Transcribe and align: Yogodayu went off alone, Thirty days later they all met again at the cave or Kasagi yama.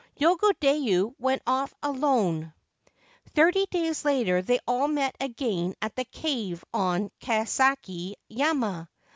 Yogodayu 0.19 1.13
went 1.19 1.43
off 1.45 1.75
alone, 1.83 2.51
Thirty 3.35 3.67
days 3.67 4.03
later 4.03 4.41
they 4.41 4.57
all 4.67 4.87
met 4.87 5.15
again 5.19 5.75
at 5.79 5.95
the 5.95 6.05
cave 6.05 6.65
or 6.73 7.11
Kasagi 7.21 8.15
yama. 8.27 8.89